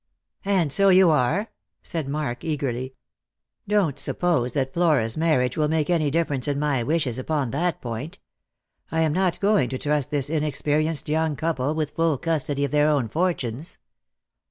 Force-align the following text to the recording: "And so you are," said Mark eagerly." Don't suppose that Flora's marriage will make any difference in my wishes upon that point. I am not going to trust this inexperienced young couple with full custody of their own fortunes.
"And 0.45 0.73
so 0.73 0.89
you 0.89 1.11
are," 1.11 1.49
said 1.83 2.09
Mark 2.09 2.43
eagerly." 2.43 2.95
Don't 3.67 3.99
suppose 3.99 4.53
that 4.53 4.73
Flora's 4.73 5.15
marriage 5.15 5.57
will 5.57 5.67
make 5.67 5.91
any 5.91 6.09
difference 6.09 6.47
in 6.47 6.57
my 6.57 6.81
wishes 6.81 7.19
upon 7.19 7.51
that 7.51 7.83
point. 7.83 8.17
I 8.91 9.01
am 9.01 9.13
not 9.13 9.39
going 9.39 9.69
to 9.69 9.77
trust 9.77 10.09
this 10.09 10.27
inexperienced 10.27 11.07
young 11.07 11.35
couple 11.35 11.75
with 11.75 11.91
full 11.91 12.17
custody 12.17 12.65
of 12.65 12.71
their 12.71 12.89
own 12.89 13.09
fortunes. 13.09 13.77